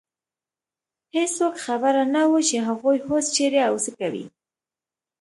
هېڅوک 1.15 1.55
خبر 1.65 1.93
نه 2.13 2.21
و، 2.29 2.31
چې 2.49 2.55
هغوی 2.67 2.97
اوس 3.09 3.25
چېرې 3.35 3.61
او 3.69 3.75
څه 3.83 3.91
کوي. 3.99 4.25